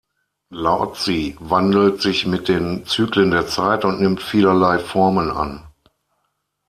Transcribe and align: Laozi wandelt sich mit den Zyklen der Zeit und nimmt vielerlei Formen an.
Laozi 0.49 1.35
wandelt 1.39 2.01
sich 2.01 2.25
mit 2.25 2.47
den 2.47 2.87
Zyklen 2.87 3.29
der 3.29 3.45
Zeit 3.45 3.85
und 3.85 4.01
nimmt 4.01 4.23
vielerlei 4.23 4.79
Formen 4.79 5.29
an. 5.29 5.63